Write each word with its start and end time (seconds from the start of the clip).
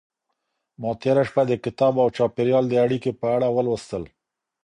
ما 0.81 0.91
تېره 1.01 1.23
شپه 1.29 1.41
د 1.47 1.51
کتاب 1.65 1.93
او 2.03 2.07
چاپېريال 2.17 2.65
د 2.69 2.73
اړيکې 2.85 3.11
په 3.19 3.27
اړه 3.35 3.47
ولوستل. 3.51 4.03